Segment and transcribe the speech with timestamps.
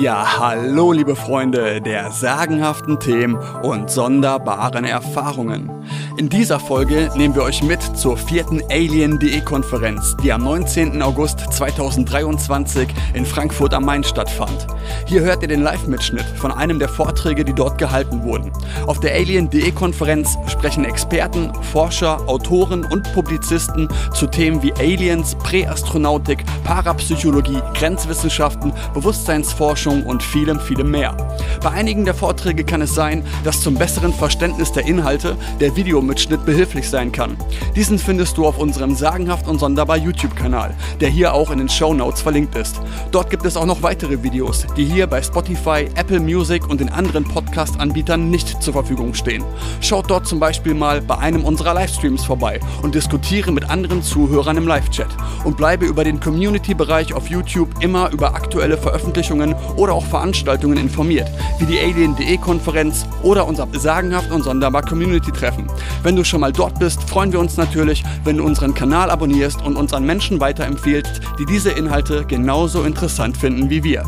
[0.00, 5.70] Ja, hallo liebe Freunde der sagenhaften Themen und sonderbaren Erfahrungen.
[6.18, 11.00] In dieser Folge nehmen wir euch mit zur vierten Alien.de Konferenz, die am 19.
[11.00, 14.66] August 2023 in Frankfurt am Main stattfand.
[15.06, 18.52] Hier hört ihr den Live-Mitschnitt von einem der Vorträge, die dort gehalten wurden.
[18.86, 26.44] Auf der Alien.de Konferenz sprechen Experten, Forscher, Autoren und Publizisten zu Themen wie Aliens, Präastronautik,
[26.64, 31.16] Parapsychologie, Grenzwissenschaften, Bewusstseinsforschung und vielem, vielem mehr.
[31.62, 36.44] Bei einigen der Vorträge kann es sein, dass zum besseren Verständnis der Inhalte der Videomitschnitt
[36.44, 37.36] behilflich sein kann.
[37.74, 41.94] Diesen findest du auf unserem sagenhaft und sonderbar YouTube-Kanal, der hier auch in den Show
[41.94, 42.80] Notes verlinkt ist.
[43.10, 46.88] Dort gibt es auch noch weitere Videos, die hier bei Spotify, Apple Music und den
[46.88, 49.44] anderen Podcast-Anbietern nicht zur Verfügung stehen.
[49.80, 54.56] Schaut dort zum Beispiel mal bei einem unserer Livestreams vorbei und diskutiere mit anderen Zuhörern
[54.56, 55.08] im Live-Chat
[55.44, 61.30] und bleibe über den Community-Bereich auf YouTube immer über aktuelle Veröffentlichungen oder auch Veranstaltungen informiert,
[61.58, 65.66] wie die Alien.de Konferenz oder unser sagenhaft und sonderbar Community-Treffen.
[66.02, 69.62] Wenn du schon mal dort bist, freuen wir uns natürlich, wenn du unseren Kanal abonnierst
[69.62, 74.04] und uns an Menschen weiterempfehlst, die diese Inhalte genauso interessant finden wie wir.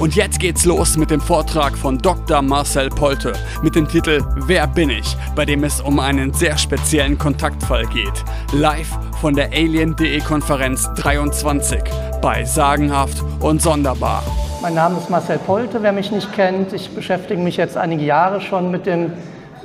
[0.00, 2.40] Und jetzt geht's los mit dem Vortrag von Dr.
[2.40, 7.18] Marcel Polte mit dem Titel Wer bin ich?, bei dem es um einen sehr speziellen
[7.18, 8.24] Kontaktfall geht.
[8.54, 11.82] Live von der Alien.de Konferenz 23
[12.22, 14.22] bei Sagenhaft und Sonderbar.
[14.62, 16.72] Mein Name ist Marcel Polte, wer mich nicht kennt.
[16.72, 19.12] Ich beschäftige mich jetzt einige Jahre schon mit dem,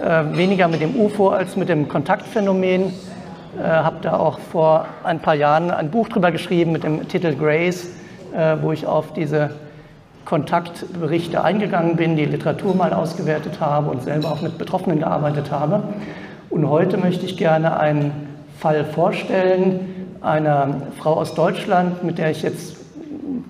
[0.03, 2.92] äh, weniger mit dem UFO als mit dem Kontaktphänomen.
[3.58, 7.33] Äh, habe da auch vor ein paar Jahren ein Buch drüber geschrieben mit dem Titel
[7.36, 7.88] Grace,
[8.36, 9.52] äh, wo ich auf diese
[10.25, 15.83] Kontaktberichte eingegangen bin, die Literatur mal ausgewertet habe und selber auch mit Betroffenen gearbeitet habe.
[16.49, 18.11] Und heute möchte ich gerne einen
[18.59, 19.80] Fall vorstellen
[20.21, 22.77] einer Frau aus Deutschland, mit der ich jetzt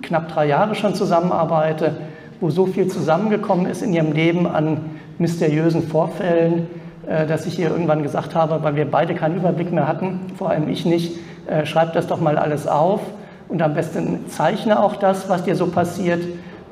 [0.02, 1.94] knapp drei Jahre schon zusammenarbeite,
[2.40, 4.78] wo so viel zusammengekommen ist in ihrem Leben an
[5.18, 6.66] mysteriösen Vorfällen,
[7.06, 10.50] äh, dass ich ihr irgendwann gesagt habe, weil wir beide keinen Überblick mehr hatten, vor
[10.50, 13.00] allem ich nicht, äh, schreib das doch mal alles auf
[13.48, 16.20] und am besten zeichne auch das, was dir so passiert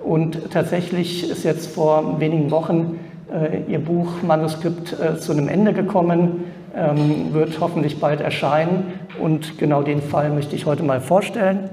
[0.04, 3.00] und tatsächlich ist jetzt vor wenigen Wochen
[3.32, 6.44] äh, Ihr Buchmanuskript äh, zu einem Ende gekommen,
[6.76, 8.93] ähm, wird hoffentlich bald erscheinen.
[9.19, 11.70] Und genau den Fall möchte ich heute mal vorstellen.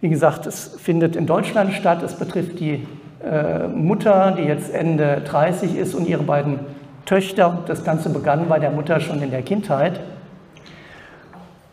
[0.00, 2.02] Wie gesagt, es findet in Deutschland statt.
[2.02, 2.84] Es betrifft die
[3.24, 6.58] äh, Mutter, die jetzt Ende 30 ist, und ihre beiden
[7.04, 7.62] Töchter.
[7.66, 10.00] Das Ganze begann bei der Mutter schon in der Kindheit.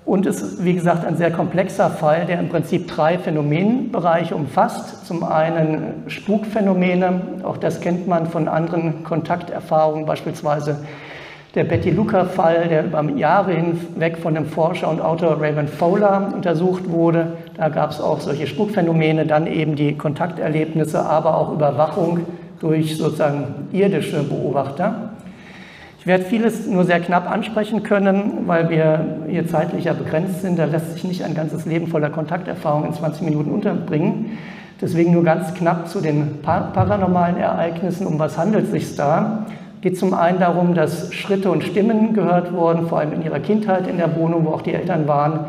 [0.05, 5.05] Und es ist, wie gesagt, ein sehr komplexer Fall, der im Prinzip drei Phänomenbereiche umfasst.
[5.05, 10.79] Zum einen Spukphänomene, auch das kennt man von anderen Kontakterfahrungen, beispielsweise
[11.55, 16.89] der Betty Luca-Fall, der über Jahre hinweg von dem Forscher und Autor Raymond Fowler untersucht
[16.89, 17.37] wurde.
[17.55, 22.25] Da gab es auch solche Spukphänomene, dann eben die Kontakterlebnisse, aber auch Überwachung
[22.59, 25.12] durch sozusagen irdische Beobachter.
[26.03, 30.59] Ich werde vieles nur sehr knapp ansprechen können, weil wir hier zeitlich ja begrenzt sind.
[30.59, 34.37] Da lässt sich nicht ein ganzes Leben voller Kontakterfahrung in 20 Minuten unterbringen.
[34.81, 38.05] Deswegen nur ganz knapp zu den paranormalen Ereignissen.
[38.05, 39.45] Um was handelt es sich da?
[39.79, 43.87] geht zum einen darum, dass Schritte und Stimmen gehört wurden, vor allem in ihrer Kindheit
[43.87, 45.45] in der Wohnung, wo auch die Eltern waren,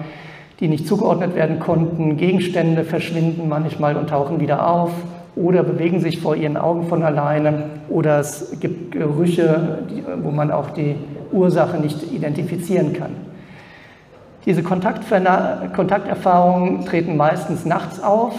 [0.61, 2.17] die nicht zugeordnet werden konnten.
[2.17, 4.91] Gegenstände verschwinden manchmal und tauchen wieder auf
[5.37, 9.81] oder bewegen sich vor ihren Augen von alleine oder es gibt Gerüche,
[10.23, 10.97] wo man auch die
[11.33, 13.17] Ursache nicht identifizieren kann.
[14.47, 18.35] Diese Kontakterfahrungen treten meistens nachts auf,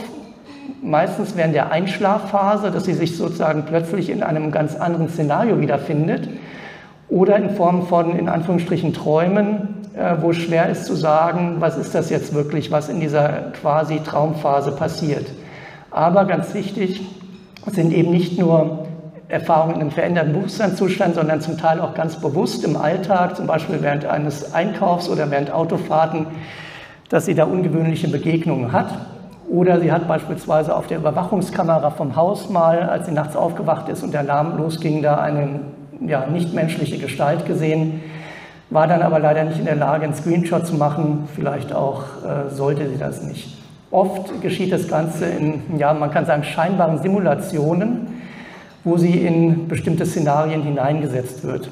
[0.81, 6.29] meistens während der Einschlafphase, dass sie sich sozusagen plötzlich in einem ganz anderen Szenario wiederfindet
[7.09, 11.95] oder in Form von, in Anführungsstrichen, Träumen, äh, wo schwer ist zu sagen, was ist
[11.95, 15.25] das jetzt wirklich, was in dieser quasi Traumphase passiert.
[15.95, 16.99] Aber ganz wichtig
[17.67, 18.85] sind eben nicht nur
[19.29, 24.03] Erfahrungen einem veränderten Bewusstseinszustand, sondern zum Teil auch ganz bewusst im Alltag, zum Beispiel während
[24.03, 26.27] eines Einkaufs oder während Autofahrten,
[27.07, 28.89] dass sie da ungewöhnliche Begegnungen hat.
[29.49, 34.03] Oder sie hat beispielsweise auf der Überwachungskamera vom Haus mal, als sie nachts aufgewacht ist
[34.03, 35.61] und der Alarm losging, da eine
[36.05, 38.03] ja, nichtmenschliche Gestalt gesehen,
[38.69, 41.29] war dann aber leider nicht in der Lage, einen Screenshot zu machen.
[41.33, 43.64] Vielleicht auch äh, sollte sie das nicht.
[43.95, 48.07] Oft geschieht das Ganze in, ja, man kann sagen, scheinbaren Simulationen,
[48.83, 51.69] wo sie in bestimmte Szenarien hineingesetzt wird.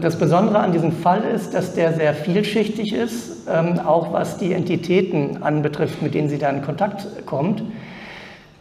[0.00, 4.54] Das Besondere an diesem Fall ist, dass der sehr vielschichtig ist, ähm, auch was die
[4.54, 7.62] Entitäten anbetrifft, mit denen sie da in Kontakt kommt.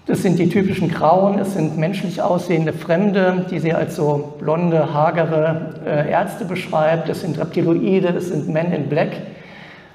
[0.06, 4.94] Das sind die typischen Grauen, es sind menschlich aussehende Fremde, die sie als so blonde,
[4.94, 7.08] hagere äh, Ärzte beschreibt.
[7.08, 9.12] Es sind Reptiloide, es sind Men in Black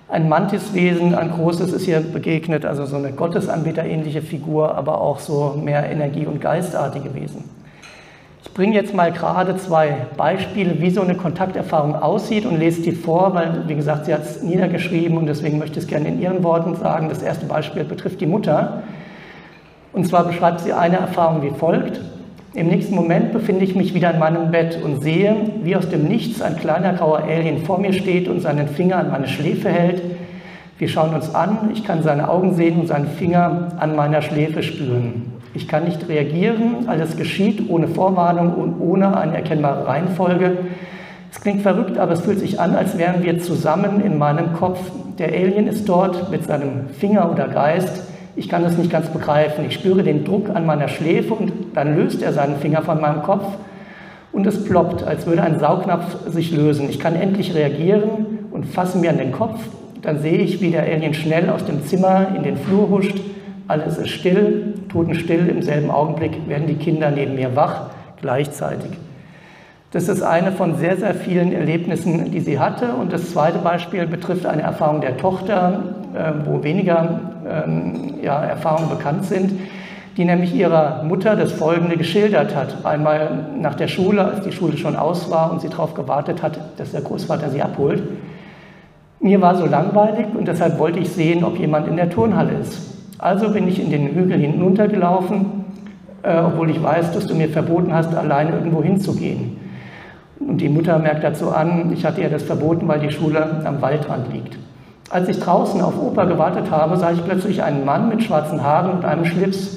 [0.08, 5.60] Ein Mantiswesen, ein großes, ist hier begegnet, also so eine Gottesanbeterähnliche Figur, aber auch so
[5.60, 7.42] mehr Energie- und Geistartige Wesen.
[8.44, 12.92] Ich bringe jetzt mal gerade zwei Beispiele, wie so eine Kontakterfahrung aussieht und lese die
[12.92, 16.20] vor, weil, wie gesagt, sie hat es niedergeschrieben und deswegen möchte ich es gerne in
[16.20, 17.08] ihren Worten sagen.
[17.08, 18.84] Das erste Beispiel betrifft die Mutter.
[19.92, 22.00] Und zwar beschreibt sie eine Erfahrung wie folgt.
[22.56, 26.04] Im nächsten Moment befinde ich mich wieder in meinem Bett und sehe, wie aus dem
[26.04, 30.00] Nichts ein kleiner grauer Alien vor mir steht und seinen Finger an meine Schläfe hält.
[30.78, 34.62] Wir schauen uns an, ich kann seine Augen sehen und seinen Finger an meiner Schläfe
[34.62, 35.34] spüren.
[35.52, 40.56] Ich kann nicht reagieren, alles geschieht ohne Vorwarnung und ohne eine erkennbare Reihenfolge.
[41.30, 44.80] Es klingt verrückt, aber es fühlt sich an, als wären wir zusammen in meinem Kopf.
[45.18, 49.64] Der Alien ist dort mit seinem Finger oder Geist ich kann es nicht ganz begreifen.
[49.66, 53.22] Ich spüre den Druck an meiner Schläfe und dann löst er seinen Finger von meinem
[53.22, 53.46] Kopf
[54.32, 56.90] und es ploppt, als würde ein Saugnapf sich lösen.
[56.90, 59.58] Ich kann endlich reagieren und fasse mir an den Kopf.
[60.02, 63.18] Dann sehe ich, wie der Alien schnell aus dem Zimmer in den Flur huscht.
[63.66, 65.48] Alles ist still, totenstill.
[65.48, 67.86] Im selben Augenblick werden die Kinder neben mir wach,
[68.20, 68.90] gleichzeitig.
[69.92, 72.92] Das ist eine von sehr, sehr vielen Erlebnissen, die sie hatte.
[72.92, 78.88] Und das zweite Beispiel betrifft eine Erfahrung der Tochter, äh, wo weniger ähm, ja, Erfahrungen
[78.88, 79.52] bekannt sind,
[80.16, 82.84] die nämlich ihrer Mutter das Folgende geschildert hat.
[82.84, 86.58] Einmal nach der Schule, als die Schule schon aus war und sie darauf gewartet hat,
[86.78, 88.02] dass der Großvater sie abholt.
[89.20, 92.96] Mir war so langweilig und deshalb wollte ich sehen, ob jemand in der Turnhalle ist.
[93.18, 95.64] Also bin ich in den Hügel hinuntergelaufen,
[96.22, 99.58] äh, obwohl ich weiß, dass du mir verboten hast, alleine irgendwo hinzugehen.
[100.38, 103.80] Und die Mutter merkt dazu an, ich hatte ihr das verboten, weil die Schule am
[103.80, 104.56] Waldrand liegt.
[105.08, 108.90] Als ich draußen auf Opa gewartet habe, sah ich plötzlich einen Mann mit schwarzen Haaren
[108.90, 109.76] und einem Schlips.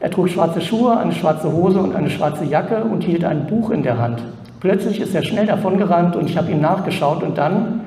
[0.00, 3.70] Er trug schwarze Schuhe, eine schwarze Hose und eine schwarze Jacke und hielt ein Buch
[3.70, 4.22] in der Hand.
[4.60, 7.82] Plötzlich ist er schnell davongerannt und ich habe ihm nachgeschaut und dann,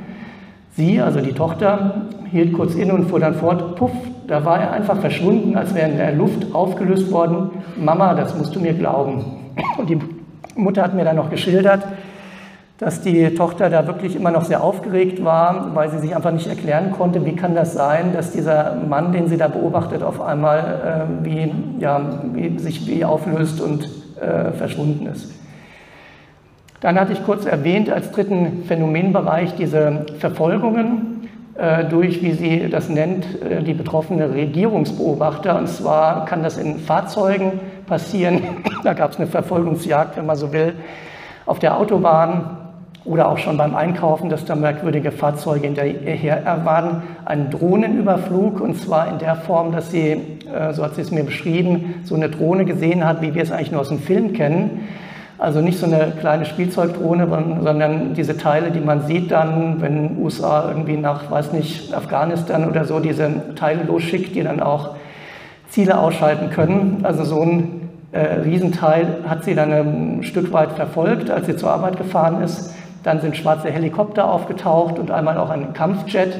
[0.75, 3.91] sie, also die Tochter, hielt kurz inne und fuhr dann fort, puff,
[4.27, 7.49] da war er einfach verschwunden, als wäre in der Luft aufgelöst worden.
[7.77, 9.25] Mama, das musst du mir glauben.
[9.79, 9.99] Und die
[10.55, 11.83] Mutter hat mir dann noch geschildert,
[12.79, 16.47] dass die Tochter da wirklich immer noch sehr aufgeregt war, weil sie sich einfach nicht
[16.47, 21.09] erklären konnte, wie kann das sein, dass dieser Mann, den sie da beobachtet, auf einmal
[21.21, 23.89] äh, wie, ja, wie, sich wie auflöst und
[24.21, 25.29] äh, verschwunden ist.
[26.79, 32.87] Dann hatte ich kurz erwähnt als dritten Phänomenbereich diese Verfolgungen äh, durch, wie sie das
[32.87, 35.57] nennt, äh, die betroffene Regierungsbeobachter.
[35.57, 38.41] Und zwar kann das in Fahrzeugen passieren.
[38.85, 40.75] da gab es eine Verfolgungsjagd, wenn man so will,
[41.45, 42.58] auf der Autobahn
[43.09, 47.01] oder auch schon beim Einkaufen, dass da merkwürdige Fahrzeuge hinterher waren.
[47.25, 50.11] Ein Drohnenüberflug und zwar in der Form, dass sie,
[50.53, 53.51] äh, so hat sie es mir beschrieben, so eine Drohne gesehen hat, wie wir es
[53.51, 54.87] eigentlich nur aus dem Film kennen.
[55.39, 57.27] Also nicht so eine kleine Spielzeugdrohne,
[57.63, 62.85] sondern diese Teile, die man sieht dann, wenn USA irgendwie nach, weiß nicht, Afghanistan oder
[62.85, 64.95] so diese Teile losschickt, die dann auch
[65.69, 66.99] Ziele ausschalten können.
[67.03, 71.71] Also so ein äh, Riesenteil hat sie dann ein Stück weit verfolgt, als sie zur
[71.71, 72.75] Arbeit gefahren ist.
[73.03, 76.37] Dann sind schwarze Helikopter aufgetaucht und einmal auch ein Kampfjet,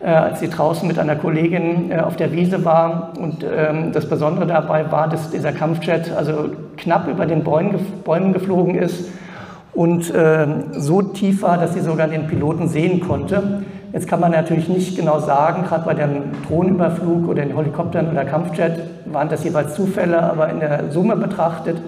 [0.00, 3.12] äh, als sie draußen mit einer Kollegin äh, auf der Wiese war.
[3.18, 8.74] Und ähm, das Besondere dabei war, dass dieser Kampfjet also knapp über den Bäumen, geflogen
[8.74, 9.08] ist
[9.72, 13.62] und äh, so tief war, dass sie sogar den Piloten sehen konnte.
[13.92, 18.24] Jetzt kann man natürlich nicht genau sagen, gerade bei dem Drohnenüberflug oder den Helikoptern oder
[18.24, 21.78] Kampfjet waren das jeweils Zufälle, aber in der Summe betrachtet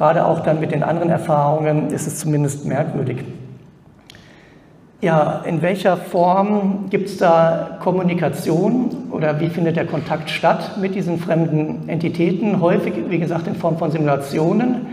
[0.00, 3.18] Gerade auch dann mit den anderen Erfahrungen ist es zumindest merkwürdig.
[5.02, 10.94] Ja, in welcher Form gibt es da Kommunikation oder wie findet der Kontakt statt mit
[10.94, 12.62] diesen fremden Entitäten?
[12.62, 14.86] Häufig, wie gesagt, in Form von Simulationen,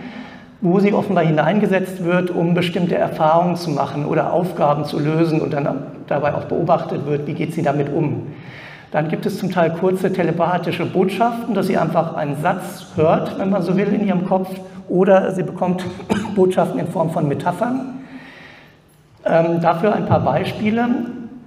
[0.60, 5.54] wo sie offenbar hineingesetzt wird, um bestimmte Erfahrungen zu machen oder Aufgaben zu lösen und
[5.54, 8.24] dann dabei auch beobachtet wird, wie geht sie damit um.
[8.92, 13.50] Dann gibt es zum Teil kurze telepathische Botschaften, dass sie einfach einen Satz hört, wenn
[13.50, 14.50] man so will, in ihrem Kopf
[14.88, 15.84] oder sie bekommt
[16.36, 18.00] Botschaften in Form von Metaphern.
[19.26, 20.88] Ähm, dafür ein paar Beispiele.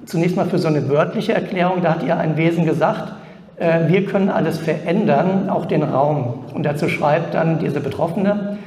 [0.04, 3.14] Zunächst mal für so eine wörtliche Erklärung, da hat ihr ein Wesen gesagt,
[3.56, 6.44] äh, wir können alles verändern, auch den Raum.
[6.52, 8.59] Und dazu schreibt dann diese Betroffene,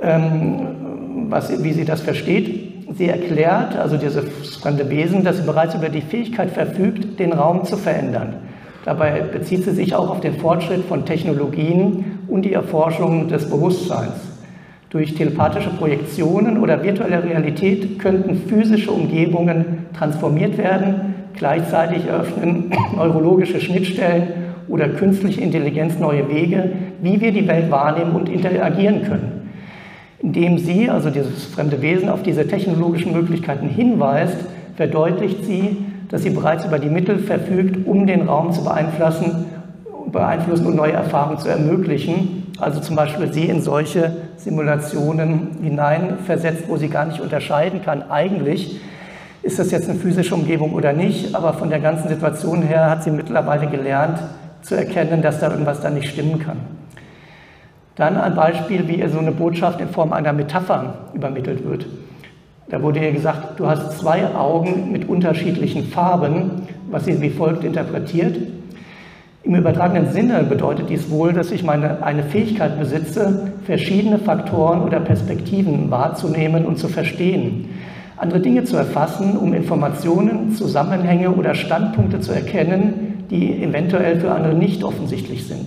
[0.00, 2.67] ähm, was, wie sie das versteht.
[2.96, 4.24] Sie erklärt, also dieses
[4.56, 8.34] fremde Wesen, dass sie bereits über die Fähigkeit verfügt, den Raum zu verändern.
[8.84, 14.14] Dabei bezieht sie sich auch auf den Fortschritt von Technologien und die Erforschung des Bewusstseins.
[14.90, 21.14] Durch telepathische Projektionen oder virtuelle Realität könnten physische Umgebungen transformiert werden.
[21.34, 24.28] Gleichzeitig eröffnen neurologische Schnittstellen
[24.66, 29.47] oder künstliche Intelligenz neue Wege, wie wir die Welt wahrnehmen und interagieren können.
[30.20, 34.36] Indem sie, also dieses fremde Wesen, auf diese technologischen Möglichkeiten hinweist,
[34.76, 35.76] verdeutlicht sie,
[36.08, 39.46] dass sie bereits über die Mittel verfügt, um den Raum zu beeinflussen,
[40.10, 42.52] beeinflussen und neue Erfahrungen zu ermöglichen.
[42.58, 48.80] Also zum Beispiel sie in solche Simulationen hineinversetzt, wo sie gar nicht unterscheiden kann, eigentlich
[49.42, 53.04] ist das jetzt eine physische Umgebung oder nicht, aber von der ganzen Situation her hat
[53.04, 54.18] sie mittlerweile gelernt
[54.62, 56.58] zu erkennen, dass da irgendwas da nicht stimmen kann.
[57.98, 61.84] Dann ein Beispiel, wie ihr so eine Botschaft in Form einer Metapher übermittelt wird.
[62.68, 67.64] Da wurde ihr gesagt, du hast zwei Augen mit unterschiedlichen Farben, was sie wie folgt
[67.64, 68.36] interpretiert.
[69.42, 75.00] Im übertragenen Sinne bedeutet dies wohl, dass ich meine, eine Fähigkeit besitze, verschiedene Faktoren oder
[75.00, 77.70] Perspektiven wahrzunehmen und zu verstehen,
[78.16, 84.54] andere Dinge zu erfassen, um Informationen, Zusammenhänge oder Standpunkte zu erkennen, die eventuell für andere
[84.54, 85.66] nicht offensichtlich sind.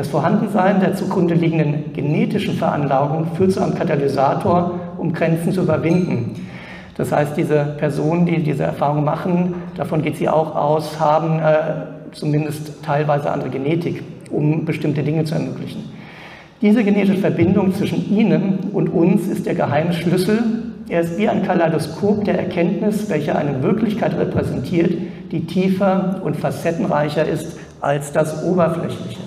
[0.00, 6.48] Das Vorhandensein der zugrunde liegenden genetischen Veranlagung führt zu einem Katalysator, um Grenzen zu überwinden.
[6.96, 12.12] Das heißt, diese Personen, die diese Erfahrung machen, davon geht sie auch aus, haben äh,
[12.12, 15.84] zumindest teilweise andere Genetik, um bestimmte Dinge zu ermöglichen.
[16.62, 20.38] Diese genetische Verbindung zwischen ihnen und uns ist der geheime Schlüssel.
[20.88, 24.94] Er ist wie ein Kaleidoskop der Erkenntnis, welche eine Wirklichkeit repräsentiert,
[25.30, 29.20] die tiefer und facettenreicher ist als das Oberflächliche.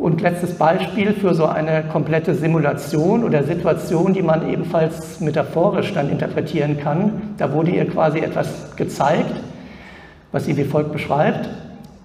[0.00, 6.08] Und letztes Beispiel für so eine komplette Simulation oder Situation, die man ebenfalls metaphorisch dann
[6.08, 7.34] interpretieren kann.
[7.36, 9.30] Da wurde ihr quasi etwas gezeigt,
[10.32, 11.50] was sie wie folgt beschreibt.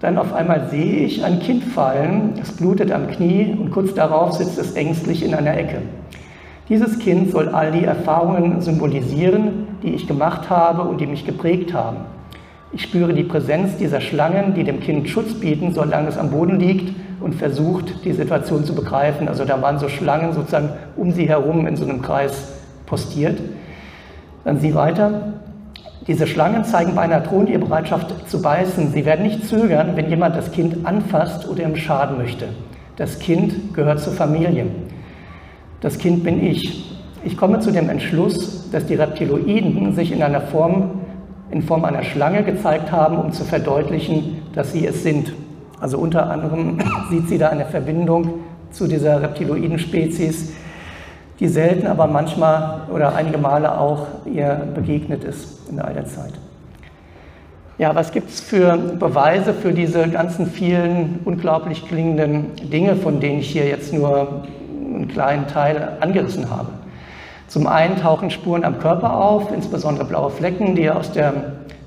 [0.00, 4.34] Dann auf einmal sehe ich ein Kind fallen, es blutet am Knie und kurz darauf
[4.34, 5.78] sitzt es ängstlich in einer Ecke.
[6.68, 11.72] Dieses Kind soll all die Erfahrungen symbolisieren, die ich gemacht habe und die mich geprägt
[11.72, 11.96] haben.
[12.72, 16.60] Ich spüre die Präsenz dieser Schlangen, die dem Kind Schutz bieten, solange es am Boden
[16.60, 19.28] liegt und versucht, die Situation zu begreifen.
[19.28, 22.52] Also da waren so Schlangen sozusagen um sie herum in so einem Kreis
[22.86, 23.40] postiert.
[24.44, 25.32] Dann sie weiter.
[26.06, 28.92] Diese Schlangen zeigen bei einer ihre Bereitschaft zu beißen.
[28.92, 32.48] Sie werden nicht zögern, wenn jemand das Kind anfasst oder ihm schaden möchte.
[32.96, 34.66] Das Kind gehört zur Familie.
[35.80, 36.96] Das Kind bin ich.
[37.24, 41.00] Ich komme zu dem Entschluss, dass die Reptiloiden sich in einer Form,
[41.50, 45.32] in Form einer Schlange gezeigt haben, um zu verdeutlichen, dass sie es sind.
[45.80, 46.78] Also unter anderem
[47.10, 48.40] sieht sie da eine Verbindung
[48.70, 50.52] zu dieser reptiloiden Spezies,
[51.40, 56.32] die selten, aber manchmal oder einige Male auch ihr begegnet ist in all der Zeit.
[57.78, 63.40] Ja, was gibt es für Beweise für diese ganzen vielen unglaublich klingenden Dinge, von denen
[63.40, 64.44] ich hier jetzt nur
[64.94, 66.68] einen kleinen Teil angerissen habe?
[67.48, 71.34] Zum einen tauchen Spuren am Körper auf, insbesondere blaue Flecken, die aus der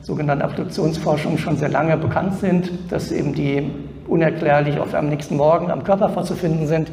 [0.10, 3.70] sogenannten Abduktionsforschung schon sehr lange bekannt sind, dass eben die
[4.08, 6.92] unerklärlich oft am nächsten Morgen am Körper vorzufinden sind.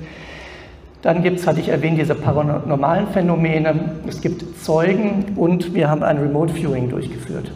[1.00, 3.92] Dann gibt es, hatte ich erwähnt, diese paranormalen Phänomene.
[4.06, 7.50] Es gibt Zeugen und wir haben ein Remote Viewing durchgeführt.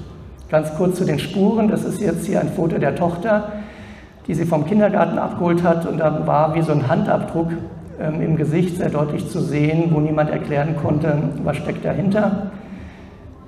[0.49, 1.69] Ganz kurz zu den Spuren.
[1.69, 3.53] Das ist jetzt hier ein Foto der Tochter,
[4.27, 5.85] die sie vom Kindergarten abgeholt hat.
[5.85, 7.49] Und da war wie so ein Handabdruck
[8.01, 12.51] ähm, im Gesicht sehr deutlich zu sehen, wo niemand erklären konnte, was steckt dahinter.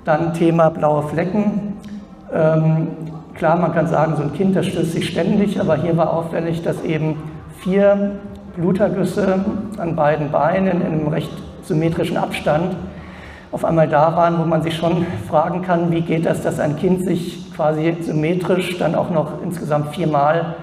[0.05, 1.72] Dann Thema blaue Flecken.
[2.33, 2.87] Ähm,
[3.35, 6.63] klar, man kann sagen, so ein Kind, das stößt sich ständig, aber hier war auffällig,
[6.63, 7.15] dass eben
[7.59, 8.11] vier
[8.55, 9.39] Blutergüsse
[9.77, 11.31] an beiden Beinen in einem recht
[11.63, 12.75] symmetrischen Abstand
[13.51, 16.75] auf einmal da waren, wo man sich schon fragen kann, wie geht das, dass ein
[16.75, 20.55] Kind sich quasi symmetrisch dann auch noch insgesamt viermal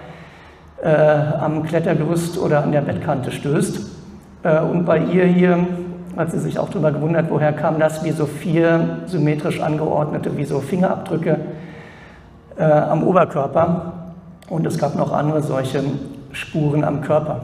[0.83, 0.91] äh,
[1.41, 3.81] am Klettergerüst oder an der Bettkante stößt.
[4.43, 5.67] Äh, und bei ihr hier
[6.17, 10.45] hat sie sich auch darüber gewundert, woher kam das, wie so vier symmetrisch angeordnete, wie
[10.45, 11.39] so Fingerabdrücke
[12.61, 13.93] äh, am Oberkörper.
[14.49, 15.83] Und es gab noch andere solche
[16.33, 17.41] Spuren am Körper.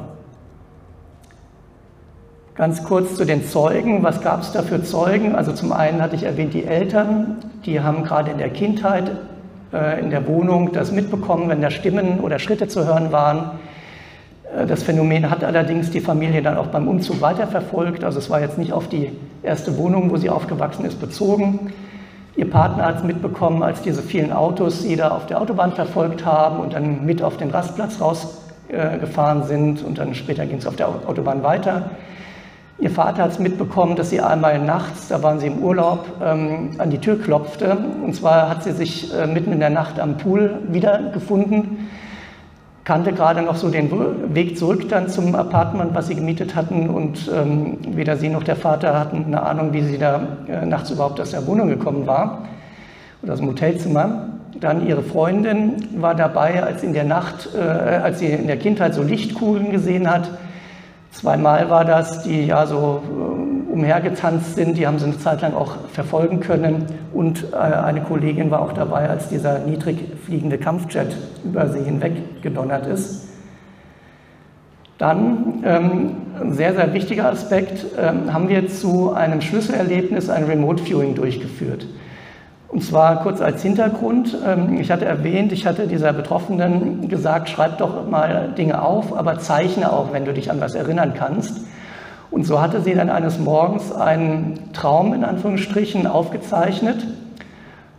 [2.54, 4.02] Ganz kurz zu den Zeugen.
[4.02, 5.34] Was gab es da für Zeugen?
[5.34, 9.10] Also zum einen hatte ich erwähnt die Eltern, die haben gerade in der Kindheit
[9.72, 13.52] äh, in der Wohnung das mitbekommen, wenn da Stimmen oder Schritte zu hören waren.
[14.54, 18.04] Äh, das Phänomen hat allerdings die Familie dann auch beim Umzug weiterverfolgt.
[18.04, 21.72] Also es war jetzt nicht auf die erste Wohnung, wo sie aufgewachsen ist, bezogen.
[22.36, 26.26] Ihr Partner hat es mitbekommen, als diese vielen Autos sie da auf der Autobahn verfolgt
[26.26, 30.76] haben und dann mit auf den Rastplatz rausgefahren sind und dann später ging es auf
[30.76, 31.90] der Autobahn weiter.
[32.78, 36.72] Ihr Vater hat es mitbekommen, dass sie einmal nachts, da waren sie im Urlaub, ähm,
[36.76, 37.78] an die Tür klopfte.
[38.04, 41.88] Und zwar hat sie sich äh, mitten in der Nacht am Pool wiedergefunden
[42.86, 43.90] kannte gerade noch so den
[44.32, 48.54] Weg zurück dann zum Apartment, was sie gemietet hatten und ähm, weder sie noch der
[48.54, 52.46] Vater hatten eine Ahnung, wie sie da äh, nachts überhaupt aus der Wohnung gekommen war
[53.22, 54.28] oder aus dem Hotelzimmer.
[54.60, 58.94] Dann ihre Freundin war dabei, als in der Nacht, äh, als sie in der Kindheit
[58.94, 60.30] so Lichtkugeln gesehen hat.
[61.10, 64.78] Zweimal war das, die ja so äh, umhergetanzt sind.
[64.78, 66.86] Die haben sie eine Zeit lang auch verfolgen können.
[67.12, 71.14] Und äh, eine Kollegin war auch dabei, als dieser niedrig fliegende Kampfjet
[71.44, 73.28] über sie hinweg gedonnert ist.
[74.96, 80.82] Dann, ähm, ein sehr, sehr wichtiger Aspekt, ähm, haben wir zu einem Schlüsselerlebnis ein Remote
[80.82, 81.86] Viewing durchgeführt.
[82.68, 84.38] Und zwar kurz als Hintergrund.
[84.46, 89.38] Ähm, ich hatte erwähnt, ich hatte dieser Betroffenen gesagt, schreib doch mal Dinge auf, aber
[89.38, 91.60] zeichne auch, wenn du dich an was erinnern kannst.
[92.30, 97.06] Und so hatte sie dann eines Morgens einen Traum in Anführungsstrichen aufgezeichnet.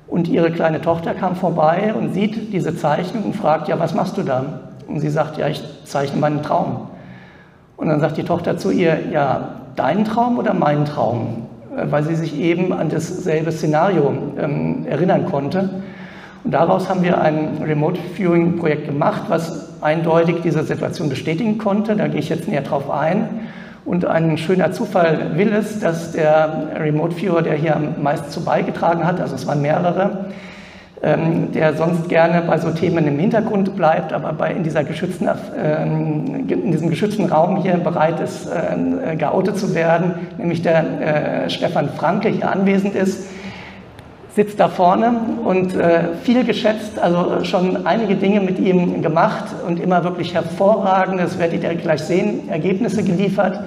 [0.08, 4.18] Und ihre kleine Tochter kam vorbei und sieht diese Zeichnung und fragt, ja, was machst
[4.18, 4.62] du da?
[4.88, 6.88] Und sie sagt, ja, ich zeichne meinen Traum.
[7.76, 11.48] Und dann sagt die Tochter zu ihr, ja, deinen Traum oder meinen Traum?
[11.78, 15.70] Äh, weil sie sich eben an dasselbe Szenario ähm, erinnern konnte.
[16.44, 21.96] Und daraus haben wir ein Remote Viewing Projekt gemacht, was eindeutig diese Situation bestätigen konnte.
[21.96, 23.28] Da gehe ich jetzt näher drauf ein.
[23.88, 28.44] Und ein schöner Zufall will es, dass der Remote Viewer, der hier am meisten zu
[28.44, 30.26] beigetragen hat, also es waren mehrere,
[31.02, 35.30] ähm, der sonst gerne bei so Themen im Hintergrund bleibt, aber bei, in, dieser geschützten,
[35.58, 41.50] ähm, in diesem geschützten Raum hier bereit ist, äh, geoutet zu werden, nämlich der äh,
[41.50, 43.26] Stefan Franke hier anwesend ist,
[44.36, 45.14] sitzt da vorne
[45.46, 51.24] und äh, viel geschätzt, also schon einige Dinge mit ihm gemacht und immer wirklich hervorragende,
[51.24, 53.62] das werdet ihr gleich sehen, Ergebnisse geliefert,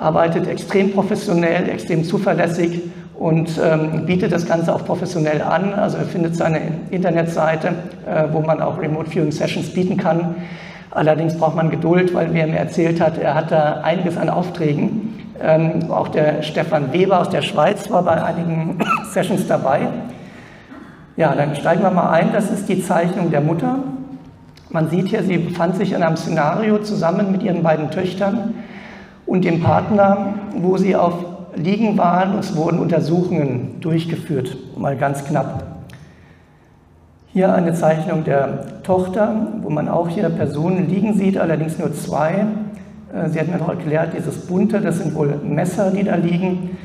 [0.00, 2.80] arbeitet extrem professionell, extrem zuverlässig
[3.18, 5.74] und ähm, bietet das Ganze auch professionell an.
[5.74, 7.68] Also er findet seine Internetseite,
[8.08, 10.36] äh, wo man auch Remote Viewing Sessions bieten kann.
[10.90, 14.30] Allerdings braucht man Geduld, weil wie er mir erzählt hat, er hat da einiges an
[14.30, 15.34] Aufträgen.
[15.42, 18.78] Ähm, auch der Stefan Weber aus der Schweiz war bei einigen
[19.12, 19.80] Sessions dabei.
[21.16, 22.32] Ja, dann steigen wir mal ein.
[22.32, 23.80] Das ist die Zeichnung der Mutter.
[24.70, 28.54] Man sieht hier, sie befand sich in einem Szenario zusammen mit ihren beiden Töchtern
[29.30, 31.14] und dem Partner, wo sie auf
[31.54, 32.36] liegen waren.
[32.40, 35.62] Es wurden Untersuchungen durchgeführt, mal ganz knapp.
[37.28, 42.44] Hier eine Zeichnung der Tochter, wo man auch hier Personen liegen sieht, allerdings nur zwei.
[43.14, 46.76] Äh, sie hat mir noch erklärt, dieses bunte, das sind wohl Messer, die da liegen.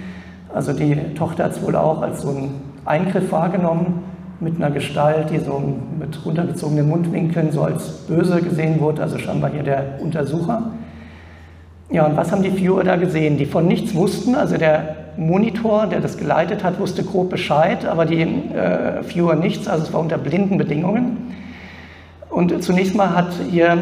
[0.54, 4.04] Also die Tochter hat es wohl auch als so einen Eingriff wahrgenommen,
[4.40, 5.60] mit einer Gestalt, die so
[5.98, 10.74] mit runtergezogenen Mundwinkeln so als böse gesehen wurde, also scheinbar hier der Untersucher.
[11.92, 13.38] Ja, und was haben die Viewer da gesehen?
[13.38, 18.06] Die von nichts wussten, also der Monitor, der das geleitet hat, wusste grob Bescheid, aber
[18.06, 21.36] die äh, Viewer nichts, also es war unter blinden Bedingungen.
[22.30, 23.78] Und zunächst mal hat hier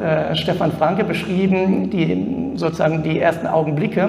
[0.00, 4.08] äh, Stefan Franke beschrieben, die, sozusagen die ersten Augenblicke,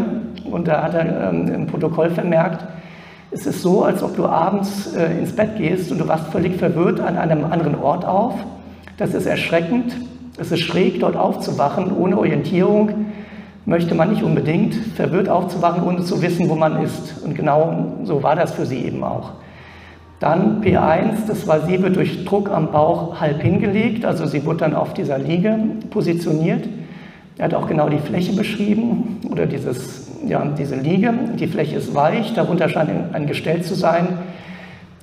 [0.49, 2.63] und da hat er ähm, im Protokoll vermerkt,
[3.31, 6.55] es ist so, als ob du abends äh, ins Bett gehst und du wachst völlig
[6.55, 8.35] verwirrt an einem anderen Ort auf.
[8.97, 9.95] Das ist erschreckend,
[10.38, 13.07] es ist schräg, dort aufzuwachen, ohne Orientierung
[13.69, 17.21] möchte man nicht unbedingt, verwirrt aufzuwachen, ohne zu wissen, wo man ist.
[17.23, 19.34] Und genau so war das für sie eben auch.
[20.19, 24.60] Dann P1, das war, sie wird durch Druck am Bauch halb hingelegt, also sie wurde
[24.60, 25.58] dann auf dieser Liege
[25.91, 26.67] positioniert.
[27.38, 31.13] Er hat auch genau die Fläche beschrieben oder dieses, ja, diese Liege.
[31.39, 34.17] Die Fläche ist weich, darunter scheint ein Gestell zu sein.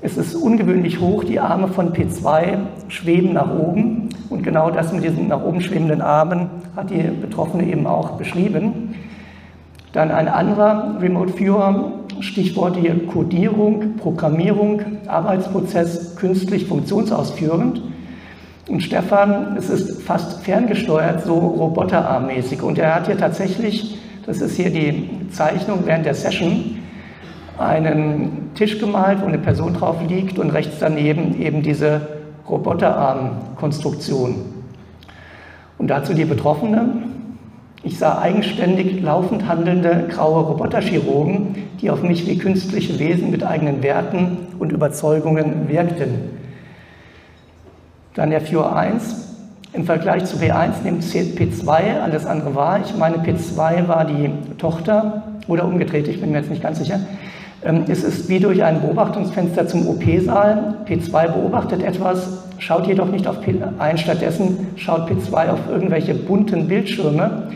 [0.02, 5.04] Es ist ungewöhnlich hoch, die Arme von P2 schweben nach oben und genau das mit
[5.04, 8.94] diesen nach oben schwebenden Armen hat die Betroffene eben auch beschrieben.
[9.94, 17.80] Dann ein anderer Remote Viewer, Stichwort hier Codierung, Programmierung, Arbeitsprozess künstlich funktionsausführend.
[18.68, 22.62] Und Stefan, es ist fast ferngesteuert, so roboterarmmäßig.
[22.62, 26.78] Und er hat hier tatsächlich, das ist hier die Zeichnung während der Session,
[27.58, 32.02] einen Tisch gemalt, wo eine Person drauf liegt und rechts daneben eben diese
[32.48, 34.36] Roboterarmkonstruktion.
[35.78, 36.88] Und dazu die Betroffene.
[37.82, 43.82] Ich sah eigenständig laufend handelnde graue Roboterchirurgen, die auf mich wie künstliche Wesen mit eigenen
[43.82, 46.30] Werten und Überzeugungen wirkten.
[48.14, 49.24] Dann der Viewer 1.
[49.72, 52.80] Im Vergleich zu P1 nimmt P2 alles andere wahr.
[52.82, 57.00] Ich meine, P2 war die Tochter oder umgedreht, ich bin mir jetzt nicht ganz sicher.
[57.64, 60.76] Ähm, es ist wie durch ein Beobachtungsfenster zum OP-Saal.
[60.86, 67.50] P2 beobachtet etwas, schaut jedoch nicht auf P1, stattdessen schaut P2 auf irgendwelche bunten Bildschirme,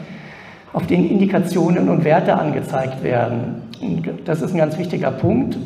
[0.73, 3.63] auf denen Indikationen und Werte angezeigt werden.
[3.81, 5.57] Und das ist ein ganz wichtiger Punkt.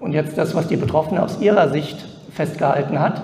[0.00, 3.22] Und jetzt das, was die Betroffene aus ihrer Sicht festgehalten hat,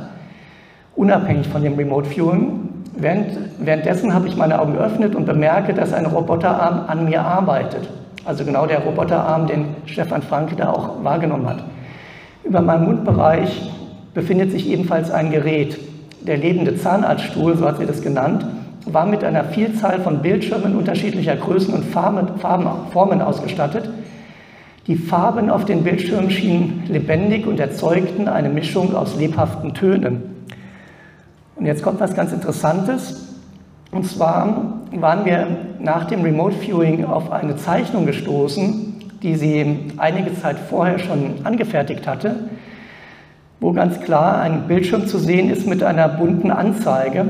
[0.95, 2.69] unabhängig von dem Remote Viewing.
[2.97, 3.27] Während,
[3.59, 7.89] währenddessen habe ich meine Augen geöffnet und bemerke, dass ein Roboterarm an mir arbeitet.
[8.25, 11.65] Also genau der Roboterarm, den Stefan Franke da auch wahrgenommen hat.
[12.45, 13.71] Über meinem Mundbereich
[14.15, 15.79] befindet sich ebenfalls ein Gerät,
[16.21, 18.45] der lebende Zahnarztstuhl, so hat sie das genannt,
[18.85, 22.29] war mit einer Vielzahl von Bildschirmen unterschiedlicher Größen und Farben,
[22.93, 23.89] Formen ausgestattet.
[24.87, 30.23] Die Farben auf den Bildschirmen schienen lebendig und erzeugten eine Mischung aus lebhaften Tönen.
[31.57, 33.37] Und jetzt kommt was ganz Interessantes.
[33.91, 35.47] Und zwar waren wir
[35.79, 42.07] nach dem Remote Viewing auf eine Zeichnung gestoßen, die sie einige Zeit vorher schon angefertigt
[42.07, 42.37] hatte,
[43.61, 47.27] wo ganz klar ein Bildschirm zu sehen ist mit einer bunten Anzeige.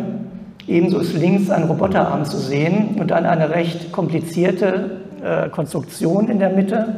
[0.67, 6.39] Ebenso ist links ein Roboterarm zu sehen und dann eine recht komplizierte äh, Konstruktion in
[6.39, 6.97] der Mitte.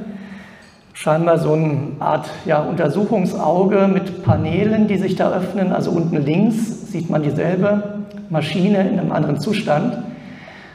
[0.92, 5.72] Scheinbar so eine Art ja, Untersuchungsauge mit Paneelen, die sich da öffnen.
[5.72, 10.09] Also unten links sieht man dieselbe Maschine in einem anderen Zustand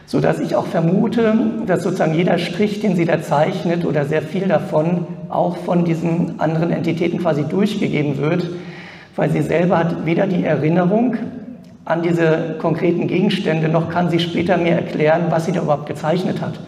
[0.05, 1.33] so dass ich auch vermute,
[1.65, 6.39] dass sozusagen jeder Strich, den sie da zeichnet oder sehr viel davon auch von diesen
[6.39, 8.47] anderen Entitäten quasi durchgegeben wird,
[9.15, 11.15] weil sie selber hat weder die Erinnerung
[11.85, 16.41] an diese konkreten Gegenstände, noch kann sie später mir erklären, was sie da überhaupt gezeichnet
[16.41, 16.59] hat.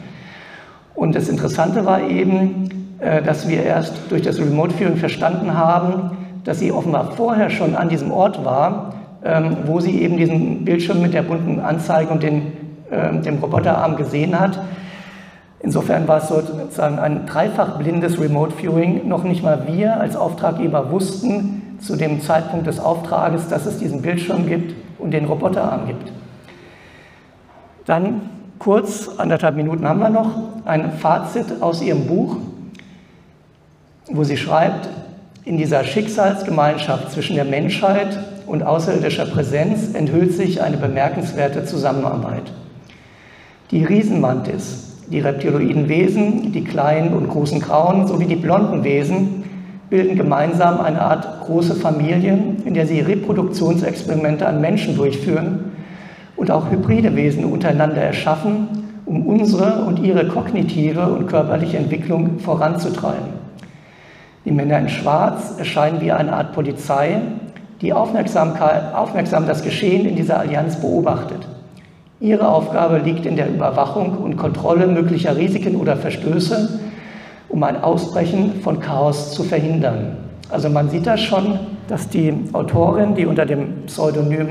[0.96, 6.18] Und das Interessante war eben, äh, dass wir erst durch das Remote Viewing verstanden haben,
[6.44, 11.02] dass sie offenbar vorher schon an diesem Ort war, ähm, wo sie eben diesen Bildschirm
[11.02, 14.60] mit der bunten Anzeige und den äh, dem Roboterarm gesehen hat.
[15.60, 19.08] Insofern war es sozusagen ein dreifach blindes Remote Viewing.
[19.08, 24.02] Noch nicht mal wir als Auftraggeber wussten zu dem Zeitpunkt des Auftrages, dass es diesen
[24.02, 26.12] Bildschirm gibt und den Roboterarm gibt.
[27.86, 28.22] Dann
[28.60, 30.32] kurz, anderthalb Minuten haben wir noch,
[30.66, 32.38] ein Fazit aus ihrem Buch,
[34.10, 34.90] wo sie schreibt,
[35.44, 42.52] in dieser Schicksalsgemeinschaft zwischen der Menschheit und außerirdischer Präsenz enthüllt sich eine bemerkenswerte Zusammenarbeit.
[43.72, 49.44] Die Riesenmantis, die reptiloiden Wesen, die kleinen und großen Grauen sowie die blonden Wesen
[49.90, 55.72] bilden gemeinsam eine Art große Familie, in der sie Reproduktionsexperimente an Menschen durchführen
[56.38, 58.68] und auch hybride Wesen untereinander erschaffen,
[59.06, 63.34] um unsere und ihre kognitive und körperliche Entwicklung voranzutreiben.
[64.46, 67.20] Die Männer in Schwarz erscheinen wie eine Art Polizei,
[67.82, 68.54] die aufmerksam
[69.46, 71.46] das Geschehen in dieser Allianz beobachtet.
[72.20, 76.80] Ihre Aufgabe liegt in der Überwachung und Kontrolle möglicher Risiken oder Verstöße,
[77.48, 80.18] um ein Ausbrechen von Chaos zu verhindern.
[80.50, 84.48] Also man sieht das schon, dass die Autorin, die unter dem Pseudonym,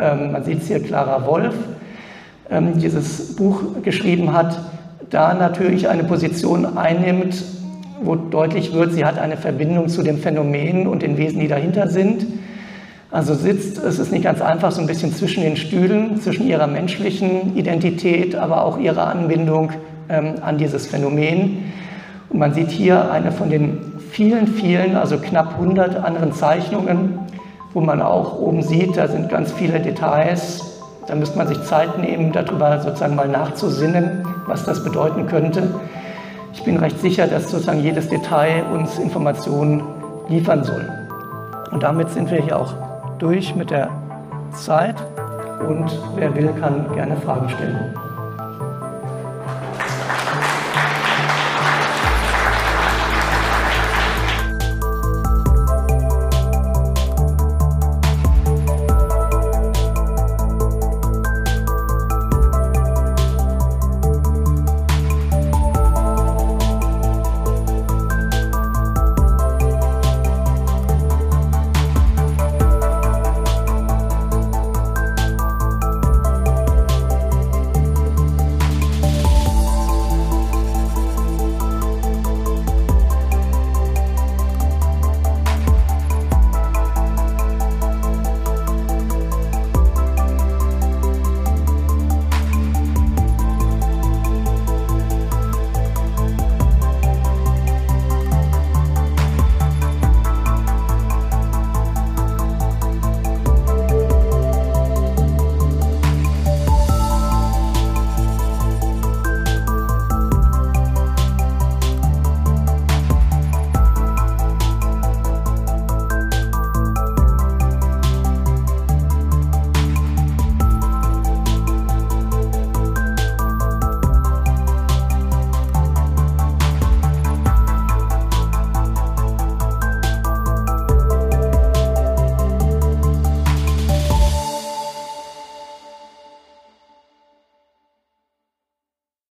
[0.00, 1.54] ähm, man sieht es hier, Clara Wolf,
[2.50, 4.58] ähm, dieses Buch geschrieben hat,
[5.10, 7.44] da natürlich eine Position einnimmt,
[8.02, 11.88] wo deutlich wird, sie hat eine Verbindung zu den Phänomenen und den Wesen, die dahinter
[11.88, 12.24] sind
[13.14, 16.66] also sitzt, es ist nicht ganz einfach, so ein bisschen zwischen den Stühlen, zwischen ihrer
[16.66, 19.70] menschlichen Identität, aber auch ihrer Anbindung
[20.08, 21.62] ähm, an dieses Phänomen.
[22.28, 23.78] Und man sieht hier eine von den
[24.10, 27.20] vielen, vielen, also knapp 100 anderen Zeichnungen,
[27.72, 30.82] wo man auch oben sieht, da sind ganz viele Details.
[31.06, 35.72] Da müsste man sich Zeit nehmen, darüber sozusagen mal nachzusinnen, was das bedeuten könnte.
[36.52, 39.84] Ich bin recht sicher, dass sozusagen jedes Detail uns Informationen
[40.28, 40.90] liefern soll.
[41.70, 42.83] Und damit sind wir hier auch
[43.18, 43.90] durch mit der
[44.52, 44.96] Zeit
[45.66, 47.94] und wer will, kann gerne Fragen stellen.